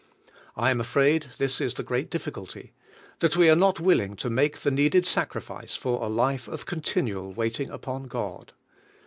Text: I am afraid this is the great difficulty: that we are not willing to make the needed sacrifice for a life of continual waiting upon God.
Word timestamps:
I 0.55 0.71
am 0.71 0.81
afraid 0.81 1.27
this 1.37 1.61
is 1.61 1.75
the 1.75 1.83
great 1.83 2.09
difficulty: 2.09 2.73
that 3.19 3.37
we 3.37 3.51
are 3.51 3.55
not 3.55 3.79
willing 3.79 4.15
to 4.15 4.31
make 4.31 4.57
the 4.61 4.71
needed 4.71 5.05
sacrifice 5.05 5.75
for 5.75 6.01
a 6.01 6.07
life 6.07 6.47
of 6.47 6.65
continual 6.65 7.31
waiting 7.33 7.69
upon 7.69 8.05
God. 8.07 8.53